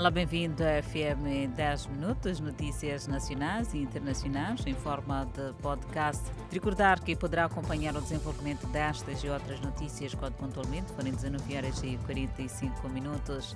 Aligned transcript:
Olá, 0.00 0.10
bem-vindo 0.10 0.64
a 0.64 0.82
FM 0.82 1.54
10 1.54 1.88
Minutos, 1.88 2.40
notícias 2.40 3.06
nacionais 3.06 3.74
e 3.74 3.82
internacionais 3.82 4.66
em 4.66 4.72
forma 4.72 5.26
de 5.26 5.52
podcast. 5.60 6.24
Recordar 6.50 7.02
que 7.02 7.14
poderá 7.14 7.44
acompanhar 7.44 7.94
o 7.94 8.00
desenvolvimento 8.00 8.66
destas 8.68 9.22
e 9.22 9.28
outras 9.28 9.60
notícias 9.60 10.14
quando 10.14 10.36
pontualmente 10.36 10.90
forem 10.92 11.12
19 11.12 11.54
horas 11.54 11.82
e 11.82 11.98
45 12.06 12.88
minutos. 12.88 13.54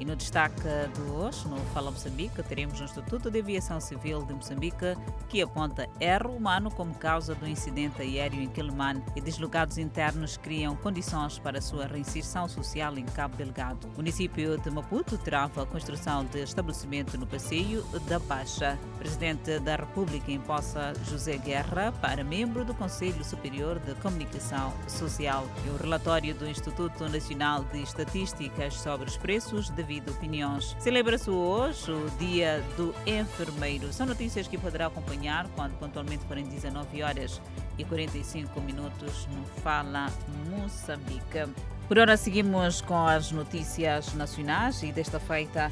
E 0.00 0.04
no 0.04 0.16
destaque 0.16 0.60
de 0.60 1.00
hoje, 1.12 1.46
no 1.46 1.56
Fala 1.72 1.90
Moçambique, 1.90 2.42
teremos 2.42 2.80
o 2.80 2.84
Instituto 2.84 3.30
de 3.30 3.38
Aviação 3.38 3.80
Civil 3.80 4.24
de 4.24 4.34
Moçambique, 4.34 4.96
que 5.28 5.40
aponta 5.40 5.88
erro 6.00 6.34
humano 6.34 6.68
como 6.70 6.94
causa 6.94 7.34
do 7.34 7.46
incidente 7.46 8.02
aéreo 8.02 8.42
em 8.42 8.48
Quelimane 8.48 9.02
e 9.14 9.20
deslocados 9.20 9.78
internos 9.78 10.36
criam 10.36 10.74
condições 10.74 11.38
para 11.38 11.60
sua 11.60 11.86
reinserção 11.86 12.48
social 12.48 12.98
em 12.98 13.04
Cabo 13.04 13.36
Delgado. 13.36 13.86
O 13.94 13.98
município 13.98 14.58
de 14.58 14.70
Maputo 14.70 15.16
trava 15.16 15.62
a 15.62 15.66
construção 15.66 16.24
de 16.24 16.42
estabelecimento 16.42 17.16
no 17.16 17.26
Passeio 17.26 17.84
da 18.08 18.18
Baixa. 18.18 18.76
Presidente 18.98 19.60
da 19.60 19.76
República 19.76 20.32
imposta 20.32 20.92
José 21.04 21.38
Guerra 21.38 21.92
para 22.00 22.24
membro 22.24 22.64
do 22.64 22.74
Conselho 22.74 23.24
Superior 23.24 23.78
de 23.78 23.94
Comunicação 23.96 24.72
Social. 24.88 25.46
E 25.64 25.70
o 25.70 25.76
relatório 25.76 26.34
do 26.34 26.48
Instituto 26.48 27.08
Nacional 27.08 27.62
de 27.64 27.82
Estatísticas 27.82 28.74
sobre 28.74 29.08
os 29.08 29.16
preços 29.16 29.70
de 29.70 29.83
devido 29.84 30.10
opiniões. 30.10 30.74
Celebra-se 30.78 31.30
hoje 31.30 31.90
o 31.92 32.10
Dia 32.18 32.62
do 32.76 32.94
Enfermeiro. 33.06 33.92
São 33.92 34.06
notícias 34.06 34.48
que 34.48 34.56
poderá 34.56 34.86
acompanhar 34.86 35.46
quando 35.54 35.78
pontualmente 35.78 36.24
forem 36.24 36.44
19 36.44 37.02
horas 37.02 37.40
e 37.78 37.84
45 37.84 38.60
minutos 38.62 39.28
no 39.28 39.44
Fala 39.62 40.06
Moçambique. 40.48 41.46
Por 41.86 41.98
hora 41.98 42.16
seguimos 42.16 42.80
com 42.80 43.06
as 43.06 43.30
notícias 43.30 44.14
nacionais 44.14 44.82
e 44.82 44.90
desta 44.90 45.20
feita 45.20 45.70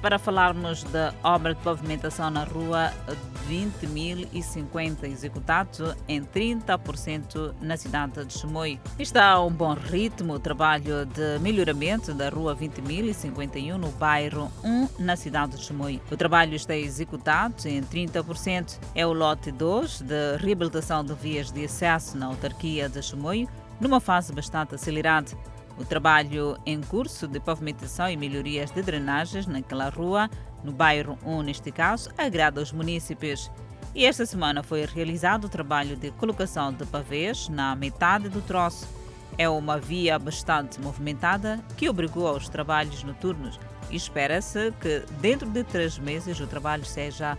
para 0.00 0.18
falarmos 0.18 0.84
da 0.84 1.12
obra 1.22 1.54
de 1.54 1.60
pavimentação 1.60 2.30
na 2.30 2.44
rua 2.44 2.92
20.050 3.48 5.04
executado 5.04 5.96
em 6.08 6.22
30% 6.22 7.54
na 7.60 7.76
cidade 7.76 8.24
de 8.24 8.32
Chimoio. 8.32 8.80
Está 8.98 9.30
a 9.30 9.44
um 9.44 9.50
bom 9.50 9.74
ritmo 9.74 10.34
o 10.34 10.38
trabalho 10.38 11.04
de 11.06 11.38
melhoramento 11.40 12.14
da 12.14 12.28
rua 12.28 12.56
20.051 12.56 13.76
no 13.76 13.88
bairro 13.92 14.50
1 14.64 14.88
na 14.98 15.16
cidade 15.16 15.56
de 15.56 15.64
Chimoio. 15.64 16.00
O 16.10 16.16
trabalho 16.16 16.54
está 16.54 16.76
executado 16.76 17.66
em 17.66 17.82
30%. 17.82 18.78
É 18.94 19.06
o 19.06 19.12
lote 19.12 19.50
2 19.50 20.02
de 20.02 20.36
reabilitação 20.38 21.04
de 21.04 21.14
vias 21.14 21.50
de 21.50 21.64
acesso 21.64 22.16
na 22.16 22.26
autarquia 22.26 22.88
de 22.88 23.02
Chimoio, 23.02 23.48
numa 23.80 24.00
fase 24.00 24.32
bastante 24.32 24.74
acelerada. 24.74 25.30
O 25.78 25.84
trabalho 25.84 26.58
em 26.66 26.80
curso 26.80 27.26
de 27.26 27.40
pavimentação 27.40 28.08
e 28.08 28.16
melhorias 28.16 28.70
de 28.70 28.82
drenagens 28.82 29.46
naquela 29.46 29.88
rua, 29.88 30.28
no 30.62 30.72
bairro 30.72 31.18
1 31.24 31.42
neste 31.42 31.72
caso, 31.72 32.10
agrada 32.16 32.60
os 32.60 32.72
munícipes. 32.72 33.50
E 33.94 34.06
esta 34.06 34.24
semana 34.24 34.62
foi 34.62 34.84
realizado 34.86 35.44
o 35.44 35.48
trabalho 35.48 35.96
de 35.96 36.10
colocação 36.12 36.72
de 36.72 36.84
pavês 36.86 37.48
na 37.48 37.74
metade 37.74 38.28
do 38.28 38.40
troço. 38.40 38.88
É 39.36 39.48
uma 39.48 39.78
via 39.78 40.18
bastante 40.18 40.80
movimentada 40.80 41.58
que 41.76 41.88
obrigou 41.88 42.26
aos 42.26 42.48
trabalhos 42.48 43.02
noturnos 43.02 43.58
e 43.90 43.96
espera-se 43.96 44.72
que 44.80 45.04
dentro 45.20 45.48
de 45.48 45.64
três 45.64 45.98
meses 45.98 46.38
o 46.40 46.46
trabalho 46.46 46.84
seja 46.84 47.36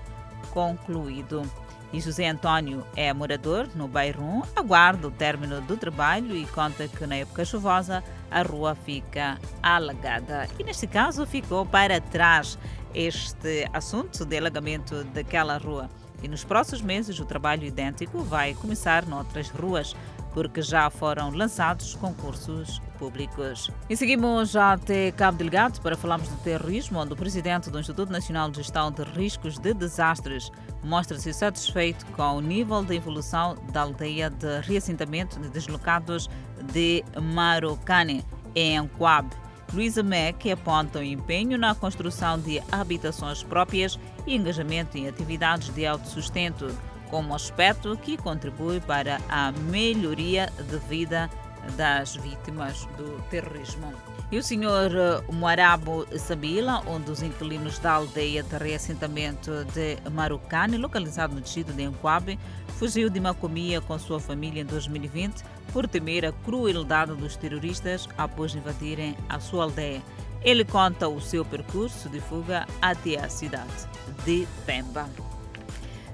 concluído. 0.52 1.44
E 1.92 2.02
José 2.02 2.28
Antônio 2.28 2.84
é 2.96 3.14
morador 3.14 3.68
no 3.76 3.88
bairro 3.88 4.24
1, 4.24 4.42
aguarda 4.56 5.08
o 5.08 5.12
término 5.12 5.62
do 5.62 5.78
trabalho 5.78 6.36
e 6.36 6.46
conta 6.48 6.88
que 6.88 7.06
na 7.06 7.18
época 7.18 7.46
chuvosa 7.46 8.04
a 8.34 8.42
rua 8.42 8.76
fica 8.76 9.40
alagada. 9.62 10.48
E 10.60 10.64
neste 10.64 10.88
caso 10.88 11.26
ficou 11.26 11.66
para 11.66 12.02
trás 12.02 12.58
este 12.94 13.68
assunto 13.72 14.26
de 14.26 14.38
alagamento 14.38 15.04
daquela 15.06 15.58
rua. 15.58 15.90
E 16.22 16.28
nos 16.28 16.44
próximos 16.44 16.82
meses 16.82 17.20
o 17.20 17.26
trabalho 17.26 17.66
idêntico 17.66 18.20
vai 18.24 18.54
começar 18.54 19.06
noutras 19.06 19.50
ruas, 19.50 19.96
porque 20.34 20.62
já 20.62 20.90
foram 20.90 21.30
lançados 21.30 21.96
concursos 21.96 22.82
públicos. 22.98 23.70
E 23.90 23.96
seguimos 23.96 24.56
até 24.56 25.12
Cabo 25.12 25.38
Delgado 25.38 25.82
para 25.82 25.98
falarmos 25.98 26.30
do 26.30 26.38
terrorismo, 26.38 27.00
onde 27.00 27.14
o 27.14 27.16
presidente 27.16 27.70
do 27.70 27.80
Instituto 27.80 28.12
Nacional 28.12 28.50
de 28.50 28.58
Gestão 28.58 28.92
de 28.92 29.04
Riscos 29.04 29.60
de 29.60 29.74
Desastres 29.74 30.50
mostra-se 30.84 31.34
satisfeito 31.34 32.06
com 32.08 32.38
o 32.38 32.42
nível 32.42 32.84
de 32.84 32.96
evolução 32.96 33.58
da 33.72 33.82
aldeia 33.82 34.30
de 34.30 34.62
reassentamento 34.62 35.40
de 35.40 35.50
deslocados 35.50 36.30
de 36.72 37.04
Marocane, 37.22 38.24
em 38.56 38.78
Anquab. 38.78 39.30
Luísa 39.74 40.04
Mack 40.04 40.52
aponta 40.52 41.00
o 41.00 41.04
empenho 41.04 41.58
na 41.58 41.74
construção 41.74 42.40
de 42.40 42.62
habitações 42.72 43.42
próprias 43.42 44.00
e 44.28 44.36
engajamento 44.36 44.98
em 44.98 45.08
atividades 45.08 45.74
de 45.74 45.86
autossustento, 45.86 46.68
como 47.10 47.34
aspecto 47.34 47.98
que 47.98 48.16
contribui 48.16 48.80
para 48.80 49.20
a 49.28 49.52
melhoria 49.52 50.52
de 50.70 50.78
vida 50.88 51.30
das 51.76 52.16
vítimas 52.16 52.88
do 52.98 53.22
terrorismo. 53.30 53.94
E 54.32 54.38
o 54.38 54.44
senhor 54.44 54.92
eh, 54.96 55.32
Moarabo 55.32 56.08
Sabila, 56.18 56.82
um 56.88 57.00
dos 57.00 57.22
inquilinos 57.22 57.78
da 57.78 57.94
aldeia 57.94 58.42
de 58.42 58.58
reassentamento 58.58 59.52
de 59.74 59.98
Marucane, 60.10 60.78
localizado 60.78 61.36
no 61.36 61.42
distrito 61.42 61.72
de 61.72 61.84
Enquabe, 61.84 62.40
fugiu 62.80 63.10
de 63.10 63.20
Macomia 63.20 63.80
com 63.80 63.98
sua 64.00 64.20
família 64.20 64.62
em 64.62 64.66
2020 64.66 65.44
por 65.72 65.88
temer 65.88 66.26
a 66.26 66.32
crueldade 66.32 67.14
dos 67.14 67.36
terroristas 67.36 68.10
após 68.18 68.56
invadirem 68.56 69.16
a 69.30 69.40
sua 69.40 69.66
aldeia. 69.66 70.02
Ele 70.42 70.66
conta 70.66 71.08
o 71.08 71.22
seu 71.22 71.46
percurso 71.46 72.10
de 72.10 72.20
fuga 72.20 72.66
até 72.82 73.18
a 73.18 73.30
cidade 73.30 73.88
de 74.26 74.48
Pemba. 74.66 75.33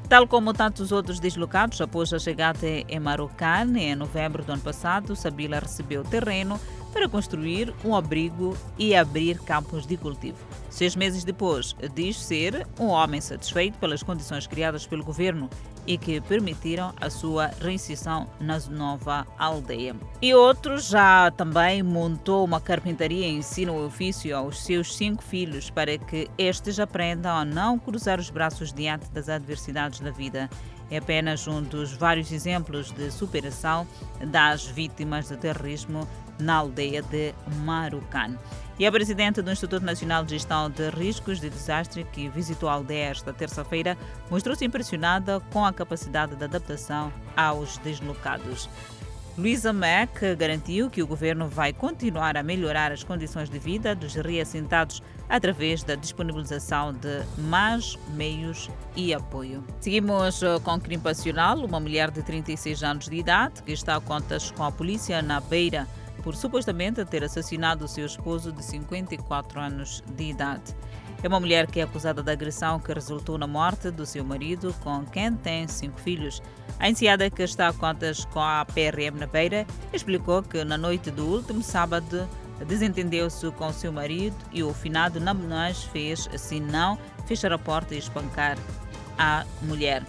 Tal 0.09 0.28
como 0.28 0.56
tantos 0.56 0.92
outros 0.92 1.20
deslocados, 1.20 1.80
após 1.80 2.12
a 2.12 2.18
chegada 2.18 2.66
em 2.68 3.00
Marocane, 3.00 3.84
em 3.84 3.96
novembro 3.96 4.44
do 4.44 4.52
ano 4.52 4.62
passado, 4.64 5.16
Sabila 5.16 5.59
recebeu 5.59 6.03
terreno 6.03 6.59
para 6.92 7.08
construir 7.08 7.72
um 7.86 7.96
abrigo 7.96 8.58
e 8.75 8.96
abrir 8.96 9.38
campos 9.38 9.86
de 9.86 9.97
cultivo. 9.97 10.40
Seis 10.69 10.96
meses 10.96 11.24
depois, 11.24 11.75
diz 11.94 12.19
ser 12.19 12.68
um 12.80 12.88
homem 12.88 13.19
satisfeito 13.19 13.78
pelas 13.80 14.03
condições 14.03 14.46
criadas 14.46 14.85
pelo 14.85 15.03
governo 15.03 15.50
e 15.88 15.97
que 15.97 16.22
permitiram 16.22 16.94
a 17.02 17.09
sua 17.09 17.47
reinserção 17.59 18.28
na 18.40 18.59
nova 18.69 19.25
aldeia. 19.38 19.96
E 20.22 20.34
outro 20.35 20.78
já 20.78 21.31
também 21.31 21.81
montou 21.81 22.46
uma 22.46 22.62
carpintaria 22.62 23.25
e 23.25 23.38
ensina 23.38 23.72
o 23.72 23.88
ofício 23.88 24.38
aos 24.38 24.63
seus 24.63 24.96
cinco 24.96 25.24
filhos 25.24 25.72
para 25.72 25.97
que 25.97 26.29
estes 26.38 26.79
aprendam 26.79 27.35
a 27.35 27.44
não 27.44 27.79
cruzar 27.79 28.19
os 28.19 28.29
braços 28.29 28.72
diante 28.72 29.09
das 29.09 29.29
adversidades 29.29 30.00
da 30.00 30.12
vida. 30.12 30.47
É 30.91 30.97
apenas 30.97 31.47
um 31.47 31.62
dos 31.62 31.94
vários 31.94 32.31
exemplos 32.31 32.91
de 32.91 33.09
superação 33.12 33.88
das 34.28 34.66
vítimas 34.66 35.28
de 35.28 35.38
terrorismo 35.38 36.08
na 36.40 36.56
aldeia 36.56 37.02
de 37.02 37.34
Marucan. 37.64 38.38
E 38.80 38.86
a 38.86 38.92
presidente 38.92 39.42
do 39.42 39.52
Instituto 39.52 39.84
Nacional 39.84 40.24
de 40.24 40.32
Gestão 40.32 40.70
de 40.70 40.90
Riscos 40.90 41.42
de 41.42 41.50
Desastre, 41.50 42.06
que 42.14 42.30
visitou 42.30 42.70
a 42.70 42.74
aldeia 42.74 43.10
esta 43.10 43.34
terça-feira, 43.34 43.98
mostrou-se 44.32 44.64
impressionada 44.64 45.42
com 45.52 45.66
a 45.66 45.74
capacidade 45.74 46.36
de 46.36 46.44
adaptação 46.46 47.12
aos 47.36 47.78
deslocados. 47.80 48.70
Luísa 49.38 49.72
Mack 49.72 50.36
garantiu 50.36 50.90
que 50.90 51.02
o 51.02 51.08
governo 51.08 51.48
vai 51.48 51.72
continuar 51.72 52.36
a 52.36 52.44
melhorar 52.44 52.92
as 52.92 53.06
condições 53.06 53.50
de 53.50 53.58
vida 53.58 53.96
dos 53.96 54.16
reassentados 54.16 55.02
através 55.30 55.82
da 55.82 55.96
disponibilização 55.96 56.94
de 56.94 57.24
mais 57.38 57.98
meios 58.10 58.70
e 58.98 59.14
apoio. 59.14 59.64
Seguimos 59.80 60.44
eh, 60.44 60.60
com 60.60 60.74
o 60.74 60.82
crime 60.82 61.02
passional. 61.02 61.58
Uma 61.60 61.80
mulher 61.80 62.12
de 62.12 62.22
36 62.22 62.84
anos 62.84 63.08
de 63.08 63.16
idade 63.16 63.64
que 63.64 63.72
está 63.72 63.96
a 63.96 64.02
contas 64.02 64.52
com 64.52 64.64
a 64.64 64.72
polícia 64.72 65.22
na 65.22 65.40
Beira 65.40 65.88
por 66.24 66.35
supostamente 66.35 67.03
ter 67.06 67.24
assassinado 67.24 67.85
o 67.85 67.88
seu 67.88 68.06
esposo 68.06 68.52
de 68.52 68.64
54 68.64 69.59
anos 69.59 70.03
de 70.16 70.26
idade. 70.26 70.76
É 71.22 71.28
uma 71.28 71.40
mulher 71.40 71.67
que 71.67 71.82
é 71.82 71.84
acusada 71.84 72.23
de 72.23 72.32
agressão 72.32 72.79
que 72.79 72.94
resultou 72.94 73.38
na 73.38 73.46
morte 73.46 73.91
do 73.91 74.05
seu 74.05 74.23
marido, 74.23 74.73
com 74.82 75.05
quem 75.05 75.34
tem 75.34 75.67
cinco 75.67 75.99
filhos. 75.99 76.41
A 76.79 76.90
enseada 76.90 77.29
que 77.29 77.44
está 77.44 77.67
a 77.67 77.73
contas 77.73 78.23
com 78.26 78.40
a 78.40 78.66
PRM 78.66 79.20
na 79.20 79.28
Beira 79.28 79.67
explicou 79.91 80.41
que 80.41 80.64
na 80.64 80.78
noite 80.78 81.11
do 81.11 81.26
último 81.26 81.61
sábado 81.61 82.28
desentendeu-se 82.66 83.49
com 83.52 83.72
seu 83.73 83.91
marido 83.91 84.38
e 84.52 84.64
o 84.64 84.73
finado 84.73 85.20
Namunães 85.20 85.84
fez, 85.84 86.29
assim 86.34 86.59
não, 86.59 86.97
fechar 87.26 87.52
a 87.52 87.58
porta 87.58 87.96
e 87.96 87.97
espancar 87.97 88.58
a 89.17 89.46
mulher. 89.61 90.03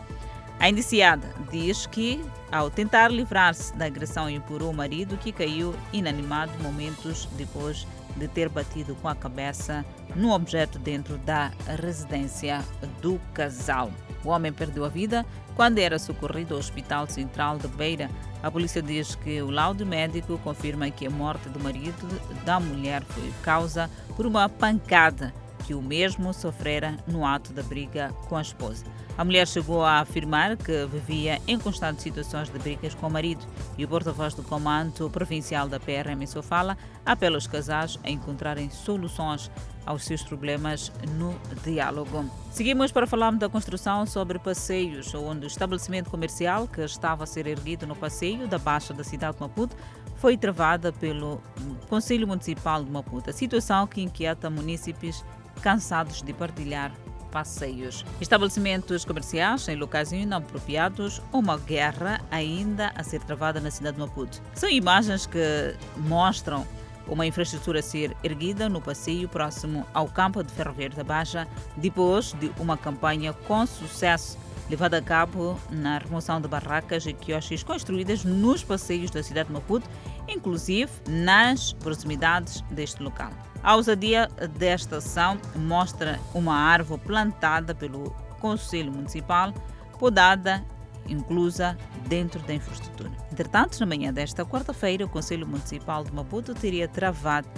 A 0.61 0.69
indiciada 0.69 1.35
diz 1.51 1.87
que, 1.87 2.23
ao 2.53 2.71
tentar 2.71 3.09
livrar-se 3.09 3.75
da 3.75 3.87
agressão, 3.87 4.29
empurrou 4.29 4.71
o 4.71 4.75
marido 4.75 5.17
que 5.17 5.33
caiu 5.33 5.75
inanimado 5.91 6.53
momentos 6.63 7.27
depois 7.39 7.87
de 8.15 8.29
ter 8.29 8.51
batido 8.51 8.95
com 8.97 9.09
a 9.09 9.15
cabeça 9.15 9.83
no 10.15 10.33
objeto 10.33 10.79
dentro 10.79 11.17
da 11.17 11.51
residência 11.83 12.63
do 13.01 13.19
casal. 13.33 13.91
O 14.23 14.29
homem 14.29 14.53
perdeu 14.53 14.85
a 14.85 14.89
vida 14.91 15.25
quando 15.57 15.79
era 15.79 15.99
socorrido 15.99 16.53
ao 16.53 16.61
Hospital 16.61 17.07
Central 17.07 17.57
de 17.57 17.67
Beira. 17.69 18.11
A 18.43 18.51
polícia 18.51 18.83
diz 18.83 19.15
que 19.15 19.41
o 19.41 19.51
laudo 19.51 19.87
médico 19.87 20.39
confirma 20.45 20.91
que 20.91 21.07
a 21.07 21.11
morte 21.11 21.49
do 21.49 21.59
marido 21.59 22.07
da 22.45 22.61
mulher 22.61 23.03
foi 23.05 23.33
causa 23.43 23.89
por 24.15 24.27
uma 24.27 24.47
pancada 24.47 25.33
que 25.71 25.75
o 25.75 25.81
mesmo 25.81 26.35
sofrera 26.35 26.97
no 27.07 27.25
ato 27.25 27.53
da 27.53 27.63
briga 27.63 28.13
com 28.29 28.37
a 28.37 28.43
esposa. 28.43 28.85
A 29.17 29.25
mulher 29.25 29.47
chegou 29.47 29.85
a 29.85 30.01
afirmar 30.01 30.57
que 30.57 30.85
vivia 30.87 31.41
em 31.47 31.57
constantes 31.61 32.03
situações 32.03 32.51
de 32.51 32.59
brigas 32.59 32.93
com 32.93 33.07
o 33.07 33.11
marido 33.11 33.47
e 33.79 33.85
o 33.85 33.89
porta-voz 33.89 34.35
do 34.35 34.43
Comando 34.43 35.09
Provincial 35.11 35.69
da 35.69 35.79
PRM 35.79 36.27
Sofala 36.27 36.77
apela 37.07 37.39
os 37.39 37.47
casais 37.47 38.01
a 38.03 38.11
encontrarem 38.11 38.69
soluções 38.69 39.49
aos 39.87 40.03
seus 40.03 40.25
problemas 40.25 40.91
no 41.17 41.39
diálogo. 41.63 42.29
Seguimos 42.51 42.91
para 42.91 43.07
falarmos 43.07 43.39
da 43.39 43.49
construção 43.49 44.05
sobre 44.07 44.41
passeios, 44.41 45.15
onde 45.15 45.45
o 45.45 45.47
estabelecimento 45.47 46.11
comercial 46.11 46.67
que 46.67 46.81
estava 46.81 47.23
a 47.23 47.27
ser 47.29 47.47
erguido 47.47 47.87
no 47.87 47.95
passeio 47.95 48.49
da 48.49 48.59
Baixa 48.59 48.93
da 48.93 49.05
cidade 49.05 49.37
de 49.37 49.41
Maputo 49.41 49.77
foi 50.17 50.37
travada 50.37 50.93
pelo 50.93 51.41
Conselho 51.89 52.27
Municipal 52.27 52.83
de 52.83 52.91
Maputo, 52.91 53.31
a 53.31 53.33
situação 53.33 53.87
que 53.87 54.03
inquieta 54.03 54.51
munícipes 54.51 55.25
cansados 55.61 56.23
de 56.23 56.33
partilhar 56.33 56.93
passeios. 57.31 58.05
Estabelecimentos 58.21 59.05
comerciais 59.05 59.69
em 59.69 59.77
locais 59.77 60.13
inapropriados, 60.13 61.23
uma 61.33 61.57
guerra 61.57 62.21
ainda 62.31 62.93
a 62.95 63.03
ser 63.03 63.21
travada 63.21 63.61
na 63.61 63.71
cidade 63.71 63.97
de 63.97 64.03
Maputo. 64.03 64.43
São 64.55 64.69
imagens 64.69 65.27
que 65.27 65.75
mostram 65.97 66.67
uma 67.07 67.27
infraestrutura 67.27 67.81
a 67.81 67.83
ser 67.83 68.17
erguida 68.23 68.69
no 68.69 68.81
passeio 68.81 69.29
próximo 69.29 69.87
ao 69.93 70.09
campo 70.09 70.43
de 70.43 70.53
Ferroviário 70.53 70.97
da 70.97 71.05
Baixa, 71.05 71.47
depois 71.77 72.33
de 72.35 72.53
uma 72.59 72.77
campanha 72.77 73.33
com 73.33 73.67
sucesso 73.67 74.39
levada 74.71 74.99
a 74.99 75.03
cabo 75.03 75.59
na 75.69 75.99
remoção 75.99 76.41
de 76.41 76.47
barracas 76.47 77.05
e 77.05 77.13
quiosques 77.13 77.65
construídas 77.65 78.25
nos 78.25 78.63
passeios 78.63 79.11
da 79.11 79.21
cidade 79.21 79.49
de 79.49 79.53
Maputo, 79.55 79.91
inclusive 80.31 80.91
nas 81.09 81.73
proximidades 81.73 82.63
deste 82.71 83.03
local. 83.03 83.31
A 83.63 83.77
ousadia 83.77 84.29
desta 84.59 84.97
ação 84.97 85.39
mostra 85.55 86.19
uma 86.33 86.55
árvore 86.55 87.01
plantada 87.03 87.75
pelo 87.75 88.11
Conselho 88.41 88.91
Municipal, 88.91 89.53
podada, 89.99 90.65
inclusa 91.07 91.77
dentro 92.09 92.41
da 92.43 92.55
infraestrutura. 92.55 93.11
Entretanto, 93.31 93.79
na 93.81 93.87
manhã 93.87 94.13
desta 94.13 94.47
quarta-feira, 94.47 95.05
o 95.05 95.09
Conselho 95.09 95.47
Municipal 95.47 96.05
de 96.05 96.13
Maputo 96.13 96.55
teria 96.55 96.89
travado 96.89 97.49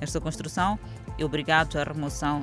esta 0.00 0.20
construção 0.20 0.78
e 1.16 1.24
obrigado 1.24 1.78
à 1.78 1.84
remoção 1.84 2.42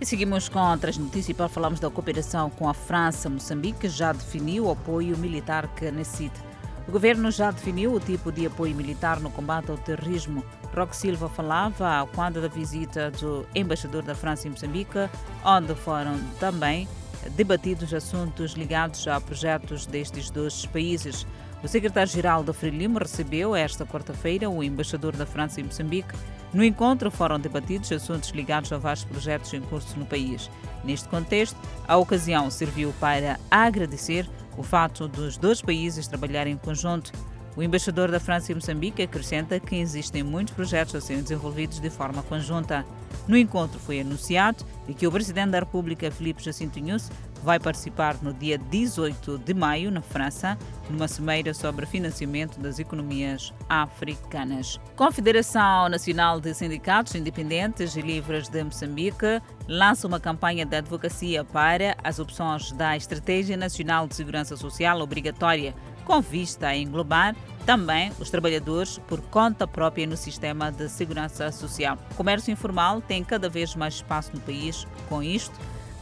e 0.00 0.06
seguimos 0.06 0.48
com 0.48 0.60
outras 0.60 0.96
notícias 0.96 1.36
para 1.36 1.48
falarmos 1.48 1.80
da 1.80 1.90
cooperação 1.90 2.50
com 2.50 2.68
a 2.68 2.74
França. 2.74 3.28
Moçambique 3.28 3.88
já 3.88 4.12
definiu 4.12 4.66
o 4.66 4.70
apoio 4.70 5.18
militar 5.18 5.66
que 5.74 5.90
necessita. 5.90 6.47
O 6.88 6.90
governo 6.90 7.30
já 7.30 7.50
definiu 7.50 7.92
o 7.92 8.00
tipo 8.00 8.32
de 8.32 8.46
apoio 8.46 8.74
militar 8.74 9.20
no 9.20 9.30
combate 9.30 9.70
ao 9.70 9.76
terrorismo. 9.76 10.42
Roque 10.74 10.96
Silva 10.96 11.28
falava 11.28 12.08
quando 12.14 12.40
da 12.40 12.48
visita 12.48 13.10
do 13.10 13.46
embaixador 13.54 14.02
da 14.02 14.14
França 14.14 14.48
em 14.48 14.52
Moçambique, 14.52 14.98
onde 15.44 15.74
foram 15.74 16.18
também 16.40 16.88
debatidos 17.32 17.92
assuntos 17.92 18.52
ligados 18.52 19.06
a 19.06 19.20
projetos 19.20 19.84
destes 19.84 20.30
dois 20.30 20.64
países. 20.64 21.26
O 21.62 21.68
secretário-geral 21.68 22.42
da 22.42 22.54
Frelimo 22.54 22.98
recebeu 22.98 23.54
esta 23.54 23.84
quarta-feira 23.84 24.48
o 24.48 24.62
embaixador 24.62 25.14
da 25.14 25.26
França 25.26 25.60
em 25.60 25.64
Moçambique. 25.64 26.14
No 26.54 26.64
encontro 26.64 27.10
foram 27.10 27.38
debatidos 27.38 27.92
assuntos 27.92 28.30
ligados 28.30 28.72
a 28.72 28.78
vários 28.78 29.04
projetos 29.04 29.52
em 29.52 29.60
curso 29.60 29.98
no 29.98 30.06
país. 30.06 30.50
Neste 30.82 31.06
contexto, 31.08 31.58
a 31.86 31.98
ocasião 31.98 32.50
serviu 32.50 32.94
para 32.98 33.38
agradecer 33.50 34.26
o 34.58 34.62
fato 34.62 35.06
dos 35.06 35.38
dois 35.38 35.62
países 35.62 36.08
trabalharem 36.08 36.54
em 36.54 36.58
conjunto. 36.58 37.12
O 37.56 37.62
embaixador 37.62 38.10
da 38.10 38.20
França 38.20 38.52
em 38.52 38.56
Moçambique 38.56 39.02
acrescenta 39.02 39.58
que 39.58 39.76
existem 39.76 40.22
muitos 40.22 40.54
projetos 40.54 40.94
a 40.94 41.00
serem 41.00 41.22
desenvolvidos 41.22 41.80
de 41.80 41.88
forma 41.88 42.22
conjunta. 42.22 42.84
No 43.26 43.36
encontro 43.36 43.80
foi 43.80 44.00
anunciado 44.00 44.64
que 44.96 45.06
o 45.06 45.12
presidente 45.12 45.50
da 45.50 45.60
República, 45.60 46.10
Filipe 46.10 46.42
Jacinto 46.42 46.78
Nunes, 46.78 47.10
vai 47.42 47.58
participar 47.58 48.16
no 48.22 48.32
dia 48.32 48.58
18 48.58 49.38
de 49.38 49.54
maio, 49.54 49.90
na 49.90 50.02
França, 50.02 50.58
numa 50.90 51.08
cimeira 51.08 51.52
sobre 51.54 51.86
financiamento 51.86 52.58
das 52.58 52.78
economias 52.78 53.52
africanas. 53.68 54.80
Confederação 54.96 55.88
Nacional 55.88 56.40
de 56.40 56.54
Sindicatos 56.54 57.14
Independentes 57.14 57.96
e 57.96 58.00
Livres 58.00 58.48
de 58.48 58.62
Moçambique 58.64 59.40
lança 59.66 60.06
uma 60.06 60.18
campanha 60.18 60.64
de 60.64 60.76
advocacia 60.76 61.44
para 61.44 61.96
as 62.02 62.18
opções 62.18 62.72
da 62.72 62.96
Estratégia 62.96 63.56
Nacional 63.56 64.06
de 64.06 64.14
Segurança 64.14 64.56
Social 64.56 65.00
obrigatória, 65.00 65.74
com 66.04 66.20
vista 66.20 66.68
a 66.68 66.76
englobar 66.76 67.36
também 67.66 68.10
os 68.18 68.30
trabalhadores 68.30 68.96
por 69.06 69.20
conta 69.20 69.66
própria 69.66 70.06
no 70.06 70.16
sistema 70.16 70.72
de 70.72 70.88
segurança 70.88 71.52
social. 71.52 71.98
O 72.10 72.14
comércio 72.14 72.50
informal 72.50 73.02
tem 73.02 73.22
cada 73.22 73.46
vez 73.50 73.74
mais 73.74 73.96
espaço 73.96 74.30
no 74.32 74.40
país. 74.40 74.86
Com 75.06 75.22
isto, 75.22 75.52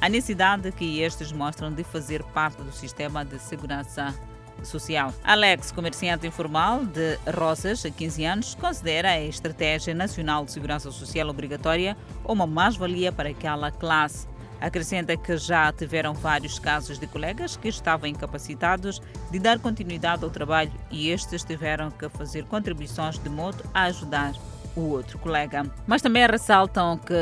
a 0.00 0.08
necessidade 0.08 0.70
que 0.72 1.00
estes 1.00 1.32
mostram 1.32 1.72
de 1.72 1.82
fazer 1.82 2.22
parte 2.22 2.62
do 2.62 2.72
sistema 2.72 3.25
de 3.25 3.38
segurança 3.38 4.14
social. 4.62 5.12
Alex, 5.22 5.70
comerciante 5.72 6.26
informal 6.26 6.84
de 6.84 7.19
Rosas, 7.31 7.84
há 7.84 7.90
15 7.90 8.25
anos, 8.25 8.54
considera 8.54 9.10
a 9.10 9.20
Estratégia 9.20 9.94
Nacional 9.94 10.44
de 10.44 10.52
Segurança 10.52 10.90
Social 10.90 11.28
obrigatória 11.28 11.96
uma 12.25 12.46
mais-valia 12.46 13.12
para 13.12 13.28
aquela 13.28 13.70
classe. 13.70 14.26
Acrescenta 14.60 15.16
que 15.16 15.37
já 15.37 15.70
tiveram 15.70 16.14
vários 16.14 16.58
casos 16.58 16.98
de 16.98 17.06
colegas 17.06 17.56
que 17.56 17.69
estavam 17.69 18.08
incapacitados 18.08 19.02
de 19.31 19.38
dar 19.38 19.58
continuidade 19.58 20.25
ao 20.25 20.31
trabalho 20.31 20.72
e 20.90 21.10
estes 21.10 21.44
tiveram 21.44 21.90
que 21.90 22.08
fazer 22.08 22.44
contribuições 22.44 23.19
de 23.19 23.28
modo 23.28 23.62
a 23.75 23.82
ajudar 23.82 24.32
o 24.76 24.90
outro 24.90 25.19
colega. 25.19 25.64
Mas 25.87 26.02
também 26.02 26.26
ressaltam 26.26 26.99
que 26.99 27.14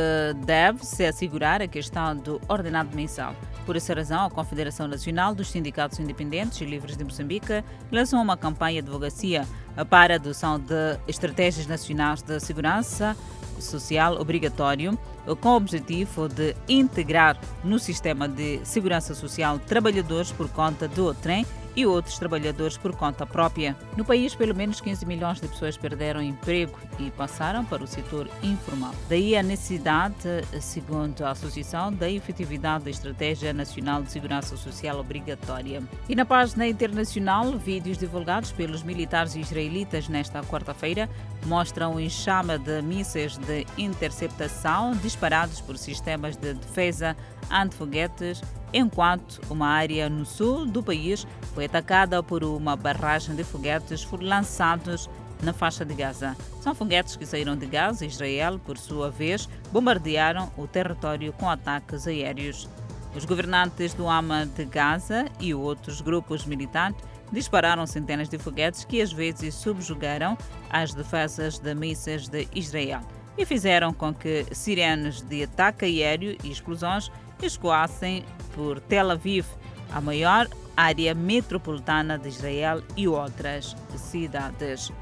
deve-se 0.45 1.07
assegurar 1.07 1.63
a 1.63 1.69
questão 1.69 2.17
do 2.17 2.41
ordenado 2.49 2.95
mensal. 2.95 3.35
Por 3.65 3.77
essa 3.77 3.95
razão, 3.95 4.27
a 4.27 4.31
Confederação 4.31 4.87
Nacional 4.87 5.35
dos 5.35 5.51
Sindicatos 5.51 5.99
Independentes 5.99 6.61
e 6.61 6.65
Livres 6.65 6.97
de 6.97 7.05
Moçambique 7.05 7.65
lançou 7.91 8.21
uma 8.21 8.37
campanha 8.37 8.83
de 8.83 8.89
advocacia 8.89 9.47
para 9.89 10.15
a 10.15 10.17
adoção 10.17 10.59
de 10.59 10.99
estratégias 11.09 11.67
nacionais 11.67 12.21
de 12.21 12.39
segurança 12.41 13.17
social 13.59 14.21
obrigatório, 14.21 14.99
com 15.41 15.51
o 15.51 15.57
objetivo 15.57 16.29
de 16.29 16.55
integrar 16.69 17.39
no 17.63 17.79
sistema 17.79 18.29
de 18.29 18.61
segurança 18.65 19.15
social 19.15 19.59
trabalhadores 19.59 20.31
por 20.31 20.49
conta 20.51 20.87
do 20.87 21.15
trem 21.15 21.47
e 21.77 21.87
outros 21.87 22.19
trabalhadores 22.19 22.77
por 22.77 22.95
conta 22.97 23.27
própria. 23.27 23.77
No 23.97 24.05
país, 24.05 24.35
pelo 24.35 24.55
menos 24.55 24.81
15 24.81 25.07
milhões 25.07 25.41
de 25.41 25.49
pessoas 25.49 25.77
perderam 25.77 26.23
emprego 26.23 26.79
e 26.99 27.11
passaram 27.11 27.65
para 27.65 27.83
o 27.83 27.87
setor 27.87 28.29
informal. 28.43 28.95
Daí 29.09 29.37
a 29.37 29.43
necessidade, 29.43 30.17
segundo 30.61 31.25
a 31.25 31.31
Associação, 31.31 31.93
da 31.93 32.11
efetividade 32.11 32.85
da 32.85 32.91
Estratégia 32.91 33.53
Nacional 33.53 34.03
de 34.03 34.11
Segurança 34.11 34.57
Social 34.57 34.99
Obrigatória. 34.99 35.83
E 36.09 36.15
na 36.15 36.25
página 36.25 36.67
internacional, 36.67 37.53
vídeos 37.59 37.99
divulgados 37.99 38.53
pelos 38.53 38.83
militares 38.83 39.35
israelitas 39.35 40.09
nesta 40.09 40.43
quarta-feira 40.43 41.09
mostram 41.47 41.95
um 41.95 42.01
enxame 42.01 42.59
de 42.59 42.81
mísseis 42.83 43.37
de 43.37 43.67
interceptação 43.77 44.93
disparados 44.93 45.61
por 45.61 45.77
sistemas 45.77 46.37
de 46.37 46.55
defesa 46.55 47.17
antifoguetes 47.51 48.43
enquanto 48.75 49.41
uma 49.49 49.69
área 49.69 50.11
no 50.11 50.27
sul 50.27 50.67
do 50.67 50.83
país 50.83 51.25
foi 51.55 51.67
atacada 51.67 52.21
por 52.23 52.43
uma 52.43 52.75
barragem 52.75 53.37
de 53.37 53.45
foguetes 53.45 54.07
lançados 54.21 55.09
na 55.41 55.53
faixa 55.53 55.85
de 55.85 55.95
Gaza. 55.95 56.37
São 56.61 56.75
foguetes 56.75 57.15
que 57.15 57.25
saíram 57.25 57.57
de 57.57 57.67
Gaza 57.67 58.05
e 58.05 58.09
Israel, 58.09 58.59
por 58.59 58.77
sua 58.77 59.11
vez, 59.11 59.49
bombardearam 59.71 60.51
o 60.57 60.67
território 60.67 61.33
com 61.35 61.49
ataques 61.49 62.07
aéreos. 62.09 62.69
Os 63.15 63.25
governantes 63.25 63.95
do 63.95 64.09
Hama 64.09 64.45
de 64.45 64.65
Gaza 64.65 65.27
e 65.39 65.55
outros 65.55 66.01
grupos 66.01 66.45
militantes 66.45 67.05
dispararam 67.31 67.87
centenas 67.87 68.29
de 68.29 68.39
foguetes 68.39 68.85
que 68.85 69.01
às 69.01 69.13
vezes 69.13 69.55
subjugaram 69.55 70.37
as 70.69 70.93
defesas 70.93 71.59
de 71.59 71.75
mísseis 71.75 72.29
de 72.29 72.49
Israel 72.55 73.01
e 73.37 73.45
fizeram 73.45 73.93
com 73.93 74.13
que 74.15 74.47
sirenes 74.53 75.21
de 75.21 75.45
ataque 75.45 75.85
aéreo 75.85 76.37
e 76.43 76.51
explosões 76.51 77.11
escoassem 77.45 78.25
por 78.55 78.81
Tel 78.81 79.11
Aviv, 79.11 79.47
a 79.93 80.01
maior 80.01 80.49
área 80.77 81.15
metropolitana 81.15 82.19
de 82.19 82.29
Israel 82.29 82.83
e 82.97 83.07
outras 83.07 83.77
cidades. 83.97 84.93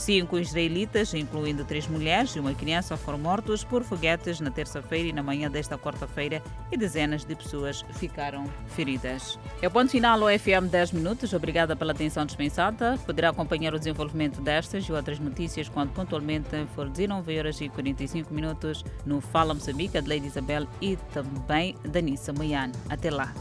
Cinco 0.00 0.38
israelitas, 0.38 1.12
incluindo 1.12 1.62
três 1.62 1.86
mulheres 1.86 2.34
e 2.34 2.40
uma 2.40 2.54
criança, 2.54 2.96
foram 2.96 3.18
mortos 3.18 3.62
por 3.62 3.84
foguetes 3.84 4.40
na 4.40 4.50
terça-feira 4.50 5.08
e 5.08 5.12
na 5.12 5.22
manhã 5.22 5.50
desta 5.50 5.76
quarta-feira 5.76 6.42
e 6.72 6.76
dezenas 6.78 7.22
de 7.22 7.36
pessoas 7.36 7.84
ficaram 7.92 8.46
feridas. 8.68 9.38
É 9.60 9.68
o 9.68 9.70
ponto 9.70 9.90
final 9.90 10.22
ao 10.22 10.38
FM 10.38 10.70
10 10.70 10.92
Minutos. 10.92 11.34
Obrigada 11.34 11.76
pela 11.76 11.92
atenção 11.92 12.24
dispensada. 12.24 12.98
Poderá 13.04 13.28
acompanhar 13.28 13.74
o 13.74 13.78
desenvolvimento 13.78 14.40
destas 14.40 14.84
e 14.84 14.92
outras 14.92 15.18
notícias 15.18 15.68
quando 15.68 15.92
pontualmente 15.92 16.48
for 16.74 16.88
19 16.88 17.38
horas 17.38 17.60
e 17.60 17.68
45 17.68 18.32
minutos 18.32 18.82
no 19.04 19.20
Fala 19.20 19.52
Moçambique, 19.52 20.00
de 20.00 20.08
Lady 20.08 20.28
Isabel 20.28 20.66
e 20.80 20.96
também 21.12 21.76
da 21.84 22.00
Nissa 22.00 22.32
Moiane. 22.32 22.72
Até 22.88 23.10
lá. 23.10 23.34